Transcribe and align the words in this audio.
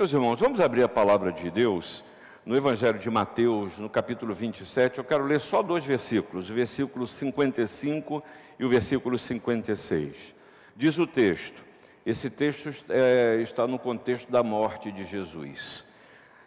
Meus 0.00 0.14
irmãos, 0.14 0.40
vamos 0.40 0.62
abrir 0.62 0.82
a 0.82 0.88
palavra 0.88 1.30
de 1.30 1.50
Deus 1.50 2.02
no 2.46 2.56
Evangelho 2.56 2.98
de 2.98 3.10
Mateus, 3.10 3.76
no 3.76 3.90
capítulo 3.90 4.32
27. 4.32 4.96
Eu 4.96 5.04
quero 5.04 5.26
ler 5.26 5.38
só 5.38 5.62
dois 5.62 5.84
versículos, 5.84 6.48
o 6.48 6.54
versículo 6.54 7.06
55 7.06 8.24
e 8.58 8.64
o 8.64 8.68
versículo 8.70 9.18
56. 9.18 10.34
Diz 10.74 10.96
o 10.96 11.06
texto, 11.06 11.62
esse 12.06 12.30
texto 12.30 12.72
é, 12.88 13.42
está 13.42 13.66
no 13.66 13.78
contexto 13.78 14.32
da 14.32 14.42
morte 14.42 14.90
de 14.90 15.04
Jesus, 15.04 15.84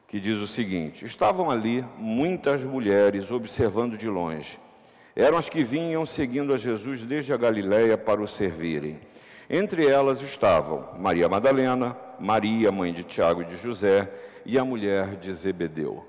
que 0.07 0.19
diz 0.19 0.39
o 0.39 0.47
seguinte: 0.47 1.05
Estavam 1.05 1.51
ali 1.51 1.85
muitas 1.95 2.65
mulheres 2.65 3.29
observando 3.29 3.95
de 3.95 4.09
longe. 4.09 4.59
Eram 5.15 5.37
as 5.37 5.47
que 5.47 5.63
vinham 5.63 6.07
seguindo 6.07 6.55
a 6.55 6.57
Jesus 6.57 7.03
desde 7.03 7.31
a 7.31 7.37
Galiléia 7.37 7.99
para 7.99 8.19
o 8.19 8.27
servirem. 8.27 8.99
Entre 9.49 9.85
elas 9.85 10.21
estavam 10.21 10.87
Maria 10.97 11.27
Madalena, 11.27 11.97
Maria, 12.19 12.71
mãe 12.71 12.93
de 12.93 13.03
Tiago 13.03 13.41
e 13.41 13.45
de 13.45 13.57
José, 13.57 14.09
e 14.45 14.57
a 14.57 14.65
mulher 14.65 15.15
de 15.15 15.31
Zebedeu. 15.33 16.05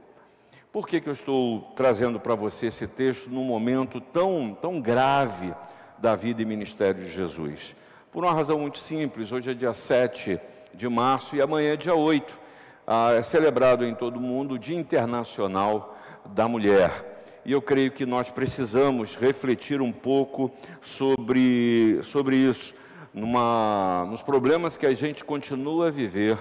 Por 0.73 0.89
que, 0.89 1.01
que 1.01 1.09
eu 1.09 1.13
estou 1.13 1.73
trazendo 1.77 2.19
para 2.19 2.35
você 2.35 2.67
esse 2.67 2.87
texto 2.87 3.31
num 3.31 3.45
momento 3.45 4.01
tão, 4.01 4.57
tão 4.61 4.81
grave 4.81 5.55
da 5.99 6.17
vida 6.17 6.43
e 6.43 6.45
ministério 6.45 7.03
de 7.03 7.11
Jesus? 7.11 7.77
Por 8.11 8.25
uma 8.25 8.33
razão 8.33 8.59
muito 8.59 8.79
simples, 8.79 9.31
hoje 9.31 9.51
é 9.51 9.55
dia 9.55 9.73
7 9.73 10.41
de 10.73 10.89
março 10.89 11.37
e 11.37 11.43
amanhã 11.43 11.75
é 11.75 11.77
dia 11.77 11.95
8. 11.95 12.39
Ah, 12.87 13.13
é 13.13 13.23
celebrado 13.23 13.85
em 13.85 13.95
todo 13.95 14.17
o 14.17 14.21
mundo 14.21 14.55
o 14.55 14.59
Dia 14.59 14.77
Internacional 14.77 15.97
da 16.27 16.49
Mulher. 16.49 17.13
E 17.45 17.53
eu 17.53 17.63
creio 17.63 17.91
que 17.91 18.05
nós 18.05 18.31
precisamos 18.31 19.17
refletir 19.17 19.81
um 19.81 19.93
pouco 19.93 20.51
sobre, 20.81 22.01
sobre 22.03 22.37
isso 22.37 22.75
numa, 23.15 24.07
nos 24.11 24.23
problemas 24.23 24.77
que 24.77 24.85
a 24.85 24.93
gente 24.93 25.25
continua 25.25 25.87
a 25.87 25.91
viver 25.91 26.37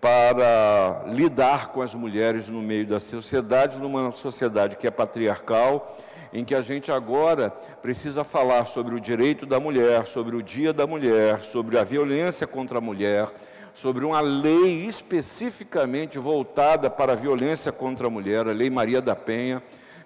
para 0.00 1.04
lidar 1.08 1.68
com 1.68 1.82
as 1.82 1.94
mulheres 1.94 2.48
no 2.48 2.62
meio 2.62 2.86
da 2.86 2.98
sociedade, 2.98 3.78
numa 3.78 4.10
sociedade 4.10 4.76
que 4.76 4.86
é 4.86 4.90
patriarcal, 4.90 5.96
em 6.32 6.44
que 6.44 6.54
a 6.54 6.62
gente 6.62 6.90
agora 6.90 7.50
precisa 7.80 8.24
falar 8.24 8.66
sobre 8.66 8.94
o 8.94 9.00
direito 9.00 9.46
da 9.46 9.60
mulher, 9.60 10.06
sobre 10.06 10.34
o 10.34 10.42
dia 10.42 10.72
da 10.72 10.86
mulher, 10.86 11.42
sobre 11.42 11.78
a 11.78 11.84
violência 11.84 12.46
contra 12.46 12.78
a 12.78 12.80
mulher, 12.80 13.30
sobre 13.74 14.04
uma 14.04 14.20
lei 14.20 14.86
especificamente 14.86 16.18
voltada 16.18 16.90
para 16.90 17.12
a 17.12 17.16
violência 17.16 17.70
contra 17.70 18.06
a 18.06 18.10
mulher, 18.10 18.48
a 18.48 18.52
Lei 18.52 18.70
Maria 18.70 19.00
da 19.00 19.14
Penha, 19.14 19.62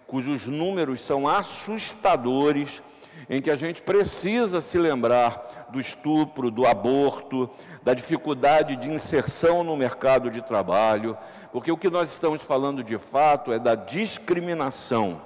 cujos 0.06 0.47
números 0.47 1.00
são 1.00 1.28
assustadores 1.28 2.82
em 3.28 3.41
que 3.41 3.50
a 3.50 3.56
gente 3.56 3.83
precisa 3.83 4.61
se 4.61 4.78
lembrar 4.78 5.69
do 5.70 5.80
estupro, 5.80 6.50
do 6.50 6.66
aborto, 6.66 7.48
da 7.83 7.94
dificuldade 7.94 8.77
de 8.77 8.91
inserção 8.91 9.62
no 9.64 9.77
mercado 9.77 10.30
de 10.30 10.42
trabalho, 10.42 11.16
porque 11.52 11.72
o 11.72 11.77
que 11.77 11.91
nós 11.91 12.10
estamos 12.10 12.42
falando 12.42 12.83
de 12.83 12.98
fato 12.98 13.52
é 13.52 13.58
da 13.58 13.75
discriminação. 13.75 15.20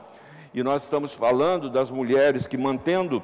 E 0.55 0.63
nós 0.63 0.83
estamos 0.83 1.15
falando 1.15 1.71
das 1.71 1.91
mulheres 1.91 2.47
que, 2.47 2.59
mantendo 2.59 3.23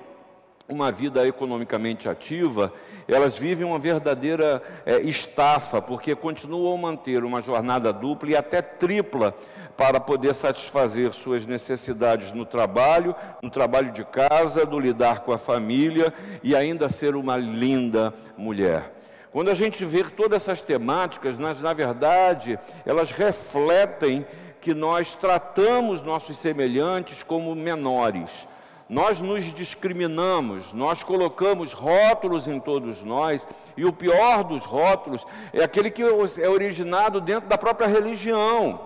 uma 0.69 0.92
vida 0.92 1.27
economicamente 1.27 2.08
ativa, 2.08 2.72
elas 3.06 3.38
vivem 3.38 3.64
uma 3.64 3.78
verdadeira 3.78 4.62
é, 4.84 5.00
estafa, 5.00 5.80
porque 5.80 6.14
continuam 6.14 6.75
a 6.75 6.78
manter 6.78 7.25
uma 7.25 7.41
jornada 7.41 7.91
dupla 7.91 8.30
e 8.30 8.36
até 8.36 8.60
tripla 8.60 9.34
para 9.78 9.98
poder 9.98 10.34
satisfazer 10.34 11.14
suas 11.14 11.47
necessidades 11.47 12.33
no 12.33 12.44
trabalho, 12.44 13.14
no 13.41 13.48
trabalho 13.48 13.92
de 13.92 14.05
casa, 14.05 14.66
do 14.66 14.78
lidar 14.78 15.20
com 15.20 15.33
a 15.33 15.38
família 15.38 16.12
e 16.42 16.55
ainda 16.55 16.88
ser 16.91 17.16
uma 17.16 17.36
linda 17.36 18.12
mulher. 18.36 18.92
Quando 19.32 19.50
a 19.50 19.55
gente 19.55 19.84
vê 19.84 20.05
todas 20.05 20.42
essas 20.42 20.60
temáticas, 20.60 21.38
na 21.38 21.72
verdade, 21.72 22.58
elas 22.84 23.10
refletem 23.10 24.27
que 24.60 24.75
nós 24.75 25.14
tratamos 25.14 26.03
nossos 26.03 26.36
semelhantes 26.36 27.22
como 27.22 27.55
menores. 27.55 28.47
Nós 28.88 29.21
nos 29.21 29.44
discriminamos, 29.53 30.72
nós 30.72 31.03
colocamos 31.03 31.72
rótulos 31.72 32.49
em 32.49 32.59
todos 32.59 33.03
nós, 33.03 33.47
e 33.76 33.84
o 33.84 33.93
pior 33.93 34.44
dos 34.44 34.65
rótulos 34.65 35.26
é 35.53 35.62
aquele 35.62 35.91
que 35.91 36.03
é 36.03 36.49
originado 36.49 37.21
dentro 37.21 37.48
da 37.48 37.59
própria 37.59 37.87
religião 37.87 38.81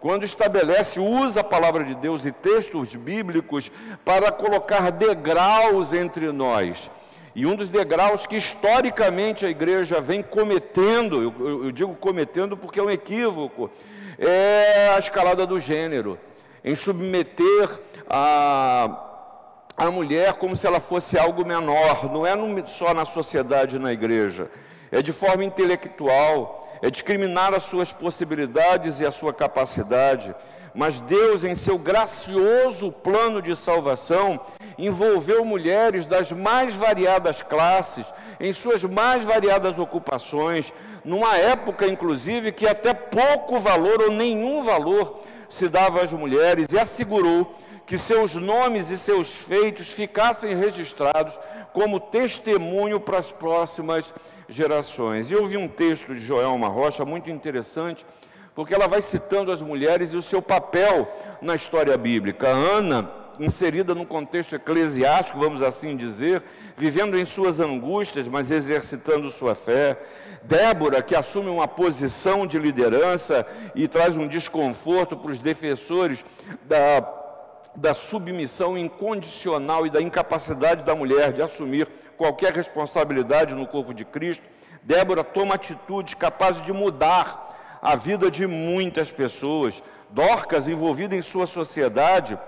quando 0.00 0.24
estabelece, 0.24 1.00
usa 1.00 1.40
a 1.40 1.44
palavra 1.44 1.82
de 1.82 1.94
Deus 1.94 2.24
e 2.24 2.30
textos 2.30 2.94
bíblicos 2.94 3.72
para 4.04 4.30
colocar 4.30 4.92
degraus 4.92 5.92
entre 5.92 6.30
nós. 6.32 6.90
E 7.34 7.44
um 7.44 7.56
dos 7.56 7.68
degraus 7.68 8.26
que 8.26 8.36
historicamente 8.36 9.44
a 9.44 9.50
igreja 9.50 10.00
vem 10.00 10.22
cometendo, 10.22 11.22
eu, 11.22 11.64
eu, 11.64 11.72
digo 11.72 11.94
cometendo 11.96 12.56
porque 12.56 12.78
é 12.78 12.82
um 12.82 12.90
equívoco, 12.90 13.70
é 14.18 14.92
a 14.94 14.98
escalada 14.98 15.46
do 15.46 15.58
gênero, 15.58 16.18
em 16.64 16.76
submeter 16.76 17.80
a, 18.08 19.05
a 19.76 19.90
mulher 19.90 20.34
como 20.34 20.56
se 20.56 20.66
ela 20.66 20.80
fosse 20.80 21.18
algo 21.18 21.44
menor, 21.44 22.10
não 22.10 22.26
é 22.26 22.34
só 22.66 22.94
na 22.94 23.04
sociedade 23.04 23.76
e 23.76 23.78
na 23.78 23.92
igreja, 23.92 24.50
é 24.90 25.02
de 25.02 25.12
forma 25.12 25.44
intelectual, 25.44 26.66
é 26.80 26.90
discriminar 26.90 27.52
as 27.52 27.64
suas 27.64 27.92
possibilidades 27.92 29.00
e 29.00 29.06
a 29.06 29.10
sua 29.10 29.34
capacidade, 29.34 30.34
mas 30.74 31.00
Deus, 31.00 31.42
em 31.42 31.54
seu 31.54 31.78
gracioso 31.78 32.92
plano 32.92 33.40
de 33.40 33.56
salvação, 33.56 34.38
envolveu 34.76 35.44
mulheres 35.44 36.04
das 36.04 36.32
mais 36.32 36.74
variadas 36.74 37.42
classes, 37.42 38.06
em 38.38 38.52
suas 38.52 38.84
mais 38.84 39.24
variadas 39.24 39.78
ocupações, 39.78 40.72
numa 41.04 41.36
época, 41.36 41.86
inclusive, 41.86 42.52
que 42.52 42.66
até 42.66 42.92
pouco 42.92 43.58
valor 43.58 44.02
ou 44.02 44.10
nenhum 44.10 44.62
valor 44.62 45.20
se 45.48 45.68
dava 45.68 46.02
às 46.02 46.12
mulheres, 46.12 46.66
e 46.70 46.78
assegurou 46.78 47.54
que 47.86 47.96
seus 47.96 48.34
nomes 48.34 48.90
e 48.90 48.96
seus 48.96 49.30
feitos 49.30 49.92
ficassem 49.92 50.56
registrados 50.56 51.38
como 51.72 52.00
testemunho 52.00 52.98
para 52.98 53.18
as 53.18 53.30
próximas 53.30 54.12
gerações. 54.48 55.30
E 55.30 55.34
eu 55.34 55.46
vi 55.46 55.56
um 55.56 55.68
texto 55.68 56.14
de 56.14 56.20
Joelma 56.20 56.68
Rocha 56.68 57.04
muito 57.04 57.30
interessante, 57.30 58.04
porque 58.54 58.74
ela 58.74 58.88
vai 58.88 59.00
citando 59.00 59.52
as 59.52 59.62
mulheres 59.62 60.12
e 60.12 60.16
o 60.16 60.22
seu 60.22 60.42
papel 60.42 61.08
na 61.40 61.54
história 61.54 61.96
bíblica. 61.96 62.48
Ana, 62.48 63.08
inserida 63.38 63.94
num 63.94 64.04
contexto 64.04 64.56
eclesiástico, 64.56 65.38
vamos 65.38 65.62
assim 65.62 65.96
dizer, 65.96 66.42
vivendo 66.76 67.16
em 67.18 67.24
suas 67.24 67.60
angústias, 67.60 68.26
mas 68.26 68.50
exercitando 68.50 69.30
sua 69.30 69.54
fé. 69.54 69.96
Débora, 70.42 71.02
que 71.02 71.14
assume 71.14 71.50
uma 71.50 71.68
posição 71.68 72.46
de 72.46 72.58
liderança 72.58 73.46
e 73.74 73.86
traz 73.86 74.16
um 74.16 74.26
desconforto 74.26 75.16
para 75.16 75.32
os 75.32 75.38
defensores 75.38 76.24
da 76.64 77.24
da 77.76 77.94
submissão 77.94 78.76
incondicional 78.76 79.86
e 79.86 79.90
da 79.90 80.00
incapacidade 80.00 80.82
da 80.82 80.94
mulher 80.94 81.32
de 81.32 81.42
assumir 81.42 81.86
qualquer 82.16 82.52
responsabilidade 82.52 83.54
no 83.54 83.66
corpo 83.66 83.92
de 83.92 84.04
Cristo, 84.04 84.44
Débora 84.82 85.24
toma 85.24 85.56
atitudes 85.56 86.14
capazes 86.14 86.62
de 86.62 86.72
mudar 86.72 87.78
a 87.82 87.96
vida 87.96 88.30
de 88.30 88.46
muitas 88.46 89.10
pessoas. 89.10 89.82
Dorcas, 90.10 90.68
envolvida 90.68 91.16
em 91.16 91.22
sua 91.22 91.46
sociedade, 91.46 92.38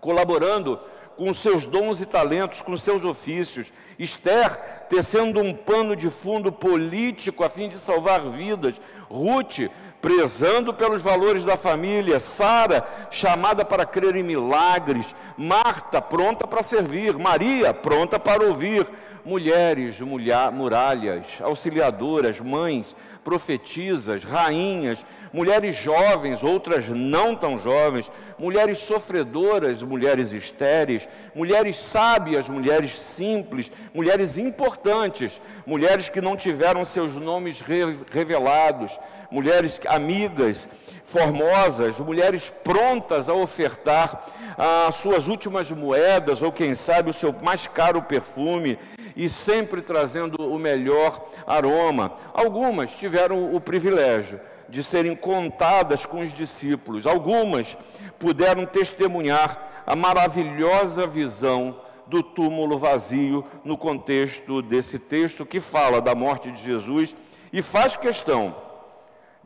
colaborando 0.00 0.80
com 1.16 1.34
seus 1.34 1.66
dons 1.66 2.00
e 2.00 2.06
talentos, 2.06 2.62
com 2.62 2.76
seus 2.76 3.04
ofícios. 3.04 3.72
Esther, 3.98 4.56
tecendo 4.88 5.40
um 5.40 5.52
pano 5.52 5.94
de 5.94 6.08
fundo 6.08 6.50
político 6.50 7.44
a 7.44 7.50
fim 7.50 7.68
de 7.68 7.76
salvar 7.76 8.22
vidas. 8.30 8.80
Ruth, 9.10 9.68
prezando 10.00 10.72
pelos 10.72 11.02
valores 11.02 11.44
da 11.44 11.56
família, 11.56 12.20
Sara, 12.20 12.86
chamada 13.10 13.64
para 13.64 13.84
crer 13.84 14.16
em 14.16 14.22
milagres, 14.22 15.14
Marta, 15.36 16.00
pronta 16.00 16.46
para 16.46 16.62
servir, 16.62 17.16
Maria, 17.18 17.74
pronta 17.74 18.18
para 18.18 18.44
ouvir, 18.44 18.86
mulheres, 19.24 20.00
mulher, 20.00 20.50
muralhas, 20.52 21.26
auxiliadoras, 21.42 22.40
mães, 22.40 22.94
profetisas, 23.24 24.24
rainhas, 24.24 25.04
mulheres 25.32 25.76
jovens, 25.76 26.42
outras 26.42 26.88
não 26.88 27.34
tão 27.34 27.58
jovens, 27.58 28.10
mulheres 28.38 28.78
sofredoras, 28.78 29.82
mulheres 29.82 30.32
estéreis, 30.32 31.08
mulheres 31.34 31.78
sábias, 31.78 32.48
mulheres 32.48 32.98
simples, 32.98 33.70
mulheres 33.92 34.38
importantes, 34.38 35.40
mulheres 35.66 36.08
que 36.08 36.20
não 36.20 36.36
tiveram 36.36 36.84
seus 36.84 37.14
nomes 37.14 37.62
revelados, 38.10 38.98
mulheres 39.30 39.80
amigas, 39.86 40.68
formosas, 41.04 41.98
mulheres 41.98 42.52
prontas 42.62 43.28
a 43.28 43.34
ofertar 43.34 44.26
as 44.86 44.96
suas 44.96 45.28
últimas 45.28 45.70
moedas, 45.70 46.42
ou 46.42 46.52
quem 46.52 46.74
sabe 46.74 47.10
o 47.10 47.14
seu 47.14 47.32
mais 47.32 47.66
caro 47.66 48.02
perfume, 48.02 48.78
e 49.16 49.28
sempre 49.28 49.82
trazendo 49.82 50.40
o 50.42 50.58
melhor 50.58 51.24
aroma. 51.46 52.12
Algumas 52.32 52.92
tiveram 52.92 53.54
o 53.54 53.60
privilégio 53.60 54.40
de 54.68 54.84
serem 54.84 55.16
contadas 55.16 56.04
com 56.04 56.20
os 56.20 56.32
discípulos, 56.32 57.06
algumas 57.06 57.76
puderam 58.18 58.66
testemunhar 58.66 59.82
a 59.86 59.96
maravilhosa 59.96 61.06
visão 61.06 61.80
do 62.06 62.22
túmulo 62.22 62.78
vazio 62.78 63.44
no 63.64 63.76
contexto 63.76 64.60
desse 64.60 64.98
texto 64.98 65.46
que 65.46 65.60
fala 65.60 66.00
da 66.00 66.14
morte 66.14 66.50
de 66.50 66.62
Jesus 66.62 67.14
e 67.52 67.62
faz 67.62 67.96
questão 67.96 68.67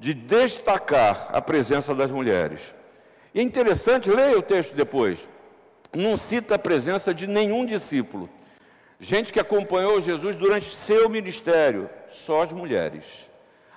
de 0.02 0.12
destacar 0.12 1.28
a 1.32 1.40
presença 1.40 1.94
das 1.94 2.10
mulheres. 2.10 2.74
E 3.32 3.38
é 3.38 3.42
interessante, 3.42 4.10
leia 4.10 4.36
o 4.36 4.42
texto 4.42 4.74
depois. 4.74 5.28
Não 5.94 6.16
cita 6.16 6.56
a 6.56 6.58
presença 6.58 7.14
de 7.14 7.28
nenhum 7.28 7.64
discípulo. 7.64 8.28
Gente 8.98 9.32
que 9.32 9.38
acompanhou 9.38 10.00
Jesus 10.00 10.34
durante 10.34 10.74
seu 10.74 11.08
ministério, 11.08 11.88
só 12.08 12.42
as 12.42 12.50
mulheres. 12.50 13.30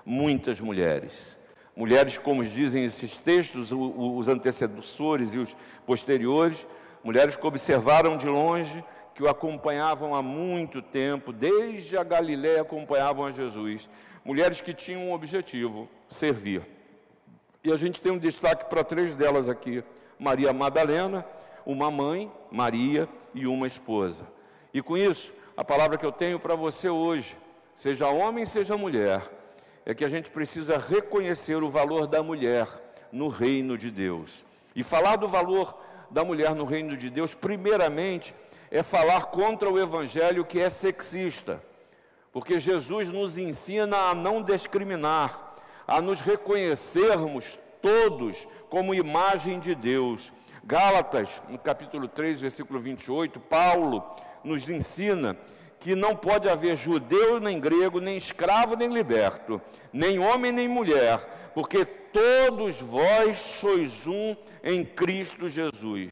Muitas 0.03 0.59
mulheres. 0.59 1.37
Mulheres, 1.75 2.17
como 2.17 2.43
dizem 2.43 2.83
esses 2.85 3.19
textos, 3.19 3.71
os 3.71 4.27
antecessores 4.27 5.35
e 5.35 5.37
os 5.37 5.55
posteriores, 5.85 6.65
mulheres 7.03 7.35
que 7.35 7.45
observaram 7.45 8.17
de 8.17 8.25
longe, 8.25 8.83
que 9.13 9.21
o 9.21 9.29
acompanhavam 9.29 10.15
há 10.15 10.23
muito 10.23 10.81
tempo, 10.81 11.31
desde 11.31 11.95
a 11.95 12.03
Galiléia 12.03 12.63
acompanhavam 12.63 13.25
a 13.25 13.31
Jesus. 13.31 13.87
Mulheres 14.25 14.59
que 14.59 14.73
tinham 14.73 15.03
um 15.03 15.13
objetivo: 15.13 15.87
servir. 16.09 16.63
E 17.63 17.71
a 17.71 17.77
gente 17.77 18.01
tem 18.01 18.11
um 18.11 18.17
destaque 18.17 18.65
para 18.65 18.83
três 18.83 19.13
delas 19.13 19.47
aqui: 19.47 19.83
Maria 20.17 20.51
Madalena, 20.51 21.23
uma 21.63 21.91
mãe, 21.91 22.31
Maria, 22.51 23.07
e 23.35 23.45
uma 23.45 23.67
esposa. 23.67 24.25
E 24.73 24.81
com 24.81 24.97
isso, 24.97 25.31
a 25.55 25.63
palavra 25.63 25.97
que 25.97 26.05
eu 26.05 26.11
tenho 26.11 26.39
para 26.39 26.55
você 26.55 26.89
hoje, 26.89 27.37
seja 27.75 28.07
homem, 28.07 28.45
seja 28.45 28.75
mulher, 28.75 29.21
é 29.85 29.93
que 29.93 30.03
a 30.03 30.09
gente 30.09 30.31
precisa 30.31 30.77
reconhecer 30.77 31.61
o 31.61 31.69
valor 31.69 32.07
da 32.07 32.23
mulher 32.23 32.67
no 33.11 33.27
reino 33.27 33.77
de 33.77 33.91
Deus. 33.91 34.43
E 34.75 34.81
falar 34.81 35.17
do 35.17 35.27
valor 35.27 35.77
da 36.09 36.23
mulher 36.23 36.55
no 36.55 36.65
reino 36.65 36.97
de 36.97 37.09
Deus, 37.09 37.33
primeiramente, 37.33 38.33
é 38.71 38.81
falar 38.81 39.25
contra 39.25 39.69
o 39.69 39.79
evangelho 39.79 40.43
que 40.43 40.59
é 40.59 40.69
sexista. 40.69 41.61
Porque 42.35 42.59
Jesus 42.59 43.07
nos 43.07 43.37
ensina 43.37 43.95
a 44.09 44.13
não 44.13 44.43
discriminar, 44.43 45.55
a 45.87 46.01
nos 46.01 46.19
reconhecermos 46.19 47.57
todos 47.81 48.45
como 48.69 48.93
imagem 48.93 49.57
de 49.57 49.73
Deus. 49.73 50.33
Gálatas, 50.61 51.41
no 51.47 51.57
capítulo 51.57 52.09
3, 52.09 52.41
versículo 52.41 52.77
28, 52.77 53.39
Paulo 53.39 54.03
nos 54.43 54.69
ensina 54.69 55.37
que 55.79 55.95
não 55.95 56.13
pode 56.13 56.49
haver 56.49 56.75
judeu 56.75 57.39
nem 57.39 57.57
grego, 57.57 58.01
nem 58.01 58.17
escravo 58.17 58.75
nem 58.75 58.89
liberto, 58.89 59.61
nem 59.93 60.19
homem 60.19 60.51
nem 60.51 60.67
mulher, 60.67 61.51
porque 61.53 61.85
todos 61.85 62.81
vós 62.81 63.37
sois 63.37 64.05
um 64.05 64.35
em 64.61 64.83
Cristo 64.83 65.47
Jesus. 65.47 66.09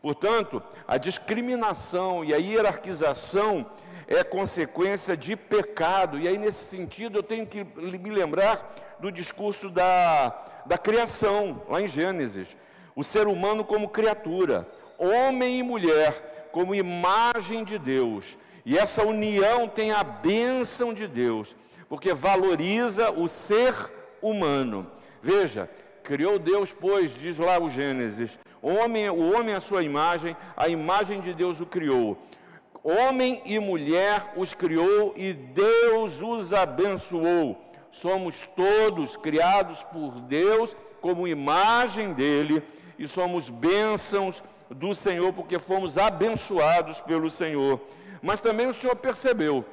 Portanto, 0.00 0.62
a 0.88 0.96
discriminação 0.96 2.24
e 2.24 2.32
a 2.32 2.38
hierarquização 2.38 3.66
é 4.08 4.22
consequência 4.22 5.16
de 5.16 5.36
pecado. 5.36 6.18
E 6.18 6.28
aí, 6.28 6.38
nesse 6.38 6.64
sentido, 6.64 7.18
eu 7.18 7.22
tenho 7.22 7.46
que 7.46 7.64
me 7.64 8.10
lembrar 8.10 8.96
do 9.00 9.10
discurso 9.10 9.68
da, 9.68 10.44
da 10.64 10.78
criação, 10.78 11.62
lá 11.68 11.80
em 11.80 11.86
Gênesis. 11.86 12.56
O 12.94 13.02
ser 13.02 13.26
humano 13.26 13.64
como 13.64 13.88
criatura, 13.88 14.66
homem 14.98 15.58
e 15.58 15.62
mulher, 15.62 16.48
como 16.52 16.74
imagem 16.74 17.64
de 17.64 17.78
Deus. 17.78 18.38
E 18.64 18.78
essa 18.78 19.04
união 19.04 19.68
tem 19.68 19.92
a 19.92 20.02
bênção 20.02 20.94
de 20.94 21.06
Deus, 21.06 21.54
porque 21.88 22.14
valoriza 22.14 23.10
o 23.10 23.28
ser 23.28 23.74
humano. 24.22 24.90
Veja, 25.20 25.68
criou 26.02 26.38
Deus, 26.38 26.72
pois, 26.72 27.14
diz 27.14 27.38
lá 27.38 27.60
o 27.60 27.68
Gênesis, 27.68 28.38
homem, 28.62 29.08
o 29.10 29.32
homem 29.34 29.54
é 29.54 29.58
a 29.58 29.60
sua 29.60 29.82
imagem, 29.82 30.36
a 30.56 30.68
imagem 30.68 31.20
de 31.20 31.34
Deus 31.34 31.60
o 31.60 31.66
criou. 31.66 32.18
Homem 32.88 33.42
e 33.44 33.58
mulher 33.58 34.32
os 34.36 34.54
criou 34.54 35.12
e 35.16 35.32
Deus 35.32 36.22
os 36.22 36.52
abençoou. 36.52 37.60
Somos 37.90 38.48
todos 38.54 39.16
criados 39.16 39.82
por 39.82 40.20
Deus 40.20 40.76
como 41.00 41.26
imagem 41.26 42.12
dele 42.12 42.62
e 42.96 43.08
somos 43.08 43.50
bênçãos 43.50 44.40
do 44.70 44.94
Senhor 44.94 45.32
porque 45.32 45.58
fomos 45.58 45.98
abençoados 45.98 47.00
pelo 47.00 47.28
Senhor. 47.28 47.80
Mas 48.22 48.40
também 48.40 48.68
o 48.68 48.72
Senhor 48.72 48.94
percebeu 48.94 49.64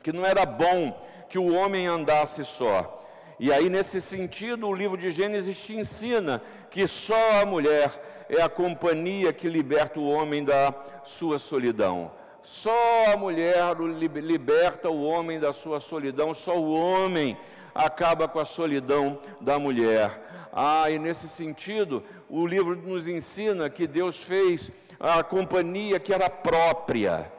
que 0.00 0.12
não 0.12 0.24
era 0.24 0.46
bom 0.46 0.96
que 1.28 1.40
o 1.40 1.52
homem 1.52 1.88
andasse 1.88 2.44
só. 2.44 3.04
E 3.40 3.52
aí, 3.52 3.68
nesse 3.68 4.00
sentido, 4.00 4.68
o 4.68 4.72
livro 4.72 4.96
de 4.96 5.10
Gênesis 5.10 5.58
te 5.58 5.74
ensina 5.74 6.40
que 6.70 6.86
só 6.86 7.40
a 7.40 7.44
mulher 7.44 8.24
é 8.28 8.40
a 8.40 8.48
companhia 8.48 9.32
que 9.32 9.48
liberta 9.48 9.98
o 9.98 10.08
homem 10.08 10.44
da 10.44 10.72
sua 11.02 11.40
solidão. 11.40 12.12
Só 12.46 13.12
a 13.12 13.16
mulher 13.16 13.76
liberta 14.14 14.88
o 14.88 15.02
homem 15.02 15.40
da 15.40 15.52
sua 15.52 15.80
solidão, 15.80 16.32
só 16.32 16.56
o 16.56 16.72
homem 16.72 17.36
acaba 17.74 18.28
com 18.28 18.38
a 18.38 18.44
solidão 18.44 19.18
da 19.40 19.58
mulher. 19.58 20.48
Ah, 20.52 20.88
e 20.88 20.96
nesse 20.96 21.28
sentido, 21.28 22.04
o 22.30 22.46
livro 22.46 22.76
nos 22.76 23.08
ensina 23.08 23.68
que 23.68 23.84
Deus 23.84 24.22
fez 24.22 24.70
a 25.00 25.24
companhia 25.24 25.98
que 25.98 26.14
era 26.14 26.30
própria, 26.30 27.32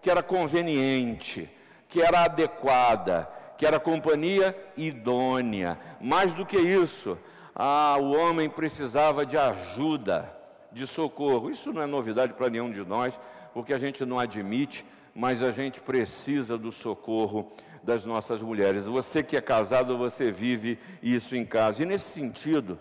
que 0.00 0.08
era 0.08 0.22
conveniente, 0.22 1.50
que 1.88 2.00
era 2.00 2.22
adequada, 2.22 3.28
que 3.58 3.66
era 3.66 3.80
companhia 3.80 4.56
idônea. 4.76 5.76
Mais 6.00 6.32
do 6.32 6.46
que 6.46 6.56
isso, 6.56 7.18
ah, 7.52 7.96
o 7.98 8.12
homem 8.12 8.48
precisava 8.48 9.26
de 9.26 9.36
ajuda, 9.36 10.32
de 10.70 10.86
socorro. 10.86 11.50
Isso 11.50 11.72
não 11.72 11.82
é 11.82 11.86
novidade 11.86 12.32
para 12.32 12.48
nenhum 12.48 12.70
de 12.70 12.84
nós 12.84 13.18
porque 13.52 13.72
a 13.72 13.78
gente 13.78 14.04
não 14.04 14.18
admite, 14.18 14.84
mas 15.14 15.42
a 15.42 15.52
gente 15.52 15.80
precisa 15.80 16.56
do 16.56 16.72
socorro 16.72 17.52
das 17.82 18.04
nossas 18.04 18.40
mulheres. 18.40 18.86
Você 18.86 19.22
que 19.22 19.36
é 19.36 19.40
casado, 19.40 19.98
você 19.98 20.30
vive 20.30 20.78
isso 21.02 21.34
em 21.36 21.44
casa. 21.44 21.82
E 21.82 21.86
nesse 21.86 22.10
sentido, 22.10 22.78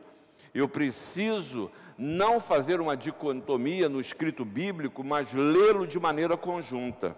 eu 0.54 0.68
preciso 0.68 1.72
não 1.98 2.40
fazer 2.40 2.80
uma 2.80 2.96
dicotomia 2.96 3.90
no 3.90 4.00
escrito 4.00 4.46
bíblico, 4.46 5.04
mas 5.04 5.34
lê-lo 5.34 5.86
de 5.86 6.00
maneira 6.00 6.38
conjunta. 6.38 7.16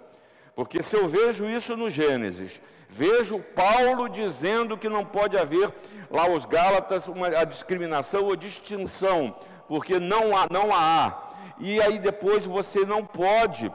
Porque 0.55 0.83
se 0.83 0.95
eu 0.95 1.07
vejo 1.07 1.45
isso 1.45 1.75
no 1.75 1.89
Gênesis, 1.89 2.61
vejo 2.87 3.39
Paulo 3.39 4.07
dizendo 4.07 4.77
que 4.77 4.87
não 4.87 5.03
pode 5.03 5.37
haver 5.37 5.73
lá 6.11 6.27
os 6.27 6.45
Gálatas 6.45 7.07
uma, 7.07 7.27
a 7.27 7.43
discriminação 7.43 8.25
ou 8.25 8.35
distinção, 8.35 9.35
porque 9.73 9.99
não 9.99 10.37
há, 10.37 10.45
não 10.51 10.71
há 10.71 11.31
e 11.57 11.81
aí 11.81 11.97
depois 11.97 12.45
você 12.45 12.85
não 12.85 13.03
pode 13.03 13.73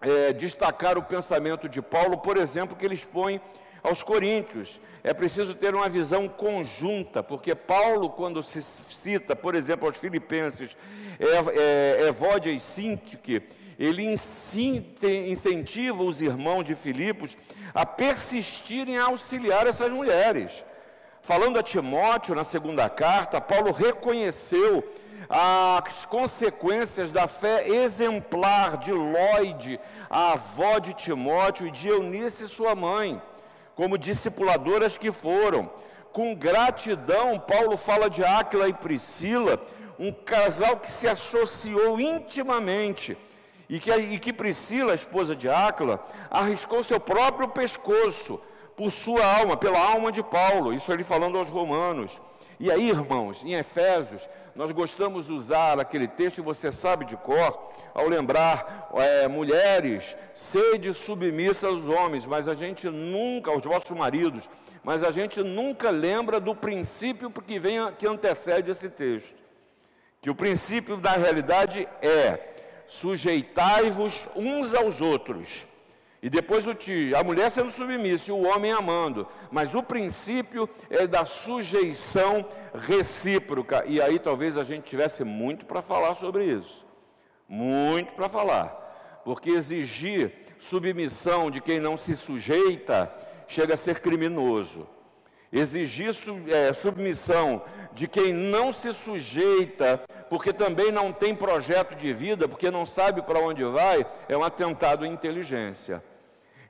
é, 0.00 0.32
destacar 0.32 0.96
o 0.96 1.02
pensamento 1.02 1.68
de 1.68 1.82
Paulo, 1.82 2.18
por 2.18 2.36
exemplo, 2.36 2.76
que 2.76 2.84
ele 2.84 2.94
expõe 2.94 3.40
aos 3.82 4.04
Coríntios. 4.04 4.80
É 5.02 5.12
preciso 5.12 5.52
ter 5.52 5.74
uma 5.74 5.88
visão 5.88 6.28
conjunta, 6.28 7.24
porque 7.24 7.56
Paulo, 7.56 8.08
quando 8.08 8.40
se 8.40 8.62
cita, 8.62 9.34
por 9.34 9.56
exemplo, 9.56 9.88
aos 9.88 9.96
Filipenses, 9.96 10.78
é, 11.18 12.04
é, 12.04 12.06
Evódia 12.06 12.52
e 12.52 12.60
Sintique, 12.60 13.42
ele 13.76 14.04
incentiva 14.04 16.04
os 16.04 16.22
irmãos 16.22 16.62
de 16.62 16.76
Filipos 16.76 17.36
a 17.74 17.84
persistirem 17.84 18.96
a 18.96 19.06
auxiliar 19.06 19.66
essas 19.66 19.90
mulheres. 19.90 20.64
Falando 21.20 21.58
a 21.58 21.64
Timóteo, 21.64 22.36
na 22.36 22.44
segunda 22.44 22.88
carta, 22.88 23.40
Paulo 23.40 23.72
reconheceu 23.72 24.84
as 25.28 26.06
consequências 26.06 27.10
da 27.10 27.26
fé 27.26 27.68
exemplar 27.68 28.76
de 28.76 28.92
Lloyd, 28.92 29.80
a 30.08 30.32
avó 30.32 30.78
de 30.78 30.94
Timóteo 30.94 31.66
e 31.66 31.70
de 31.70 31.88
Eunice, 31.88 32.48
sua 32.48 32.74
mãe, 32.74 33.20
como 33.74 33.98
discipuladoras 33.98 34.96
que 34.96 35.10
foram. 35.10 35.70
Com 36.12 36.34
gratidão, 36.34 37.38
Paulo 37.38 37.76
fala 37.76 38.08
de 38.08 38.24
Áquila 38.24 38.68
e 38.68 38.72
Priscila, 38.72 39.60
um 39.98 40.12
casal 40.12 40.76
que 40.78 40.90
se 40.90 41.08
associou 41.08 42.00
intimamente 42.00 43.16
e 43.68 43.80
que, 43.80 43.92
e 43.92 44.18
que 44.18 44.32
Priscila, 44.32 44.94
esposa 44.94 45.34
de 45.34 45.48
Áquila, 45.48 46.02
arriscou 46.30 46.82
seu 46.82 47.00
próprio 47.00 47.48
pescoço 47.48 48.40
por 48.76 48.90
sua 48.90 49.24
alma, 49.24 49.56
pela 49.56 49.78
alma 49.78 50.12
de 50.12 50.22
Paulo, 50.22 50.72
isso 50.72 50.92
ele 50.92 51.02
falando 51.02 51.38
aos 51.38 51.48
romanos. 51.48 52.20
E 52.58 52.70
aí, 52.70 52.88
irmãos, 52.88 53.44
em 53.44 53.52
Efésios, 53.52 54.28
nós 54.54 54.72
gostamos 54.72 55.26
de 55.26 55.32
usar 55.32 55.78
aquele 55.78 56.08
texto, 56.08 56.38
e 56.38 56.42
você 56.42 56.72
sabe 56.72 57.04
de 57.04 57.16
cor, 57.16 57.70
ao 57.92 58.08
lembrar, 58.08 58.90
é, 58.94 59.28
mulheres, 59.28 60.16
sede 60.34 60.94
submissa 60.94 61.66
aos 61.66 61.86
homens, 61.88 62.24
mas 62.24 62.48
a 62.48 62.54
gente 62.54 62.88
nunca, 62.88 63.50
aos 63.50 63.62
vossos 63.62 63.96
maridos, 63.96 64.48
mas 64.82 65.02
a 65.02 65.10
gente 65.10 65.42
nunca 65.42 65.90
lembra 65.90 66.40
do 66.40 66.54
princípio 66.54 67.30
que, 67.30 67.58
vem, 67.58 67.92
que 67.98 68.06
antecede 68.06 68.70
esse 68.70 68.88
texto. 68.88 69.34
Que 70.20 70.30
o 70.30 70.34
princípio 70.34 70.96
da 70.96 71.12
realidade 71.12 71.86
é: 72.00 72.38
sujeitai-vos 72.86 74.28
uns 74.34 74.74
aos 74.74 75.00
outros 75.00 75.66
e 76.22 76.30
depois 76.30 76.66
o 76.66 76.74
tio, 76.74 77.16
a 77.16 77.22
mulher 77.22 77.50
sendo 77.50 77.70
submissa 77.70 78.30
e 78.30 78.32
o 78.32 78.42
homem 78.42 78.72
amando. 78.72 79.26
Mas 79.50 79.74
o 79.74 79.82
princípio 79.82 80.68
é 80.88 81.06
da 81.06 81.24
sujeição 81.24 82.46
recíproca. 82.74 83.84
E 83.86 84.00
aí 84.00 84.18
talvez 84.18 84.56
a 84.56 84.64
gente 84.64 84.84
tivesse 84.84 85.22
muito 85.24 85.66
para 85.66 85.82
falar 85.82 86.14
sobre 86.14 86.44
isso. 86.44 86.86
Muito 87.48 88.12
para 88.14 88.28
falar. 88.28 89.20
Porque 89.24 89.50
exigir 89.50 90.32
submissão 90.58 91.50
de 91.50 91.60
quem 91.60 91.78
não 91.80 91.96
se 91.96 92.16
sujeita 92.16 93.12
chega 93.46 93.74
a 93.74 93.76
ser 93.76 94.00
criminoso. 94.00 94.88
Exigir 95.52 96.14
é, 96.48 96.72
submissão 96.72 97.62
de 97.92 98.06
quem 98.06 98.32
não 98.32 98.72
se 98.72 98.92
sujeita, 98.92 100.00
porque 100.28 100.52
também 100.52 100.92
não 100.92 101.12
tem 101.12 101.34
projeto 101.34 101.96
de 101.96 102.12
vida, 102.12 102.48
porque 102.48 102.70
não 102.70 102.84
sabe 102.84 103.22
para 103.22 103.38
onde 103.38 103.64
vai, 103.64 104.04
é 104.28 104.36
um 104.36 104.44
atentado 104.44 105.04
à 105.04 105.08
inteligência. 105.08 106.02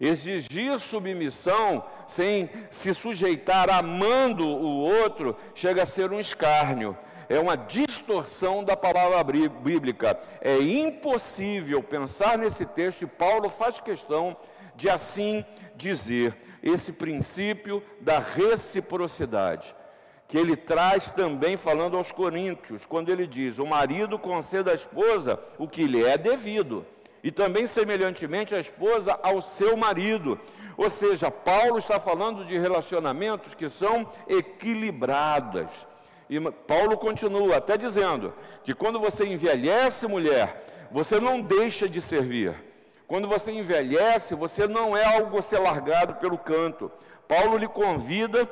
Exigir 0.00 0.78
submissão 0.78 1.84
sem 2.06 2.50
se 2.70 2.92
sujeitar 2.92 3.70
amando 3.70 4.46
o 4.46 4.78
outro 4.84 5.36
chega 5.54 5.82
a 5.82 5.86
ser 5.86 6.12
um 6.12 6.20
escárnio, 6.20 6.96
é 7.28 7.40
uma 7.40 7.56
distorção 7.56 8.62
da 8.62 8.76
palavra 8.76 9.24
bíblica. 9.24 10.18
É 10.40 10.58
impossível 10.58 11.82
pensar 11.82 12.38
nesse 12.38 12.64
texto 12.64 13.02
e 13.02 13.06
Paulo 13.06 13.48
faz 13.48 13.80
questão 13.80 14.36
de 14.36 14.55
assim 14.88 15.44
dizer 15.74 16.36
esse 16.62 16.92
princípio 16.92 17.82
da 18.00 18.18
reciprocidade, 18.18 19.74
que 20.28 20.36
ele 20.36 20.56
traz 20.56 21.10
também 21.10 21.56
falando 21.56 21.96
aos 21.96 22.10
coríntios, 22.12 22.84
quando 22.84 23.10
ele 23.10 23.26
diz: 23.26 23.58
"O 23.58 23.66
marido 23.66 24.18
conceda 24.18 24.72
à 24.72 24.74
esposa 24.74 25.40
o 25.58 25.66
que 25.66 25.84
lhe 25.84 26.04
é 26.04 26.18
devido" 26.18 26.84
e 27.26 27.32
também 27.32 27.66
semelhantemente 27.66 28.54
a 28.54 28.60
esposa 28.60 29.18
ao 29.20 29.42
seu 29.42 29.76
marido. 29.76 30.38
Ou 30.76 30.88
seja, 30.88 31.28
Paulo 31.28 31.78
está 31.78 31.98
falando 31.98 32.44
de 32.44 32.56
relacionamentos 32.56 33.52
que 33.52 33.68
são 33.68 34.08
equilibrados. 34.28 35.72
E 36.30 36.40
Paulo 36.40 36.96
continua 36.96 37.56
até 37.56 37.76
dizendo 37.76 38.32
que 38.62 38.74
quando 38.74 39.00
você 39.00 39.26
envelhece, 39.26 40.06
mulher, 40.06 40.88
você 40.90 41.18
não 41.18 41.40
deixa 41.40 41.88
de 41.88 42.00
servir. 42.00 42.54
Quando 43.06 43.28
você 43.28 43.52
envelhece, 43.52 44.34
você 44.34 44.66
não 44.66 44.96
é 44.96 45.04
algo 45.16 45.38
a 45.38 45.42
ser 45.42 45.58
largado 45.58 46.14
pelo 46.14 46.36
canto. 46.36 46.90
Paulo 47.28 47.56
lhe 47.56 47.68
convida 47.68 48.48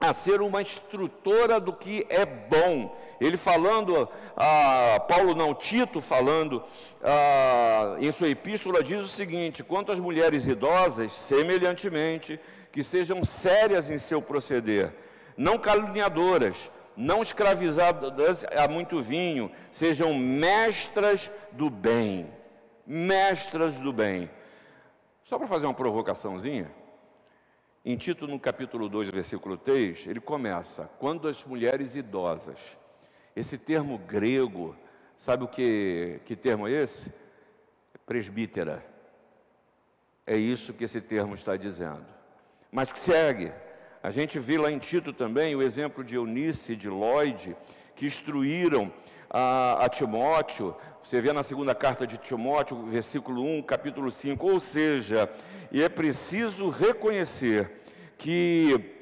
a 0.00 0.12
ser 0.12 0.40
uma 0.40 0.62
instrutora 0.62 1.60
do 1.60 1.72
que 1.72 2.06
é 2.08 2.24
bom. 2.24 2.96
Ele 3.20 3.36
falando, 3.36 4.08
ah, 4.36 5.02
Paulo 5.08 5.34
não, 5.34 5.54
Tito 5.54 6.00
falando 6.00 6.62
ah, 7.02 7.96
em 8.00 8.10
sua 8.10 8.28
epístola 8.28 8.82
diz 8.82 9.02
o 9.02 9.08
seguinte: 9.08 9.62
quanto 9.62 9.92
às 9.92 9.98
mulheres 9.98 10.46
idosas, 10.46 11.12
semelhantemente, 11.12 12.40
que 12.72 12.82
sejam 12.82 13.24
sérias 13.24 13.90
em 13.90 13.98
seu 13.98 14.20
proceder, 14.20 14.92
não 15.36 15.58
caluniadoras, 15.58 16.56
não 16.96 17.22
escravizadas 17.22 18.44
a 18.44 18.66
muito 18.66 19.00
vinho, 19.00 19.50
sejam 19.70 20.14
mestras 20.14 21.30
do 21.52 21.70
bem. 21.70 22.28
Mestras 22.86 23.76
do 23.80 23.92
bem. 23.92 24.30
Só 25.24 25.38
para 25.38 25.46
fazer 25.46 25.66
uma 25.66 25.74
provocaçãozinha, 25.74 26.70
em 27.84 27.96
Tito, 27.96 28.26
no 28.26 28.40
capítulo 28.40 28.88
2, 28.88 29.10
versículo 29.10 29.56
3, 29.56 30.06
ele 30.06 30.20
começa: 30.20 30.90
quando 30.98 31.28
as 31.28 31.44
mulheres 31.44 31.94
idosas. 31.94 32.78
Esse 33.36 33.58
termo 33.58 33.98
grego, 33.98 34.76
sabe 35.16 35.44
o 35.44 35.48
que, 35.48 36.20
que 36.24 36.36
termo 36.36 36.68
é 36.68 36.72
esse? 36.72 37.12
Presbítera. 38.06 38.84
É 40.26 40.36
isso 40.36 40.72
que 40.72 40.84
esse 40.84 41.00
termo 41.00 41.34
está 41.34 41.56
dizendo. 41.56 42.06
Mas 42.70 42.92
que 42.92 43.00
segue. 43.00 43.52
A 44.02 44.10
gente 44.10 44.38
vê 44.38 44.56
lá 44.56 44.70
em 44.70 44.78
Tito 44.78 45.12
também 45.12 45.54
o 45.56 45.62
exemplo 45.62 46.04
de 46.04 46.14
Eunice 46.14 46.74
e 46.74 46.76
de 46.76 46.88
Lloyd, 46.88 47.56
que 47.96 48.06
instruíram 48.06 48.92
a, 49.34 49.86
a, 49.86 49.88
Timóteo, 49.88 50.76
você 51.02 51.20
vê 51.20 51.32
na 51.32 51.42
segunda 51.42 51.74
carta 51.74 52.06
de 52.06 52.16
Timóteo, 52.16 52.84
versículo 52.84 53.42
1, 53.42 53.62
capítulo 53.62 54.08
5, 54.08 54.46
ou 54.46 54.60
seja, 54.60 55.28
e 55.72 55.82
é 55.82 55.88
preciso 55.88 56.68
reconhecer 56.68 57.82
que, 58.16 58.94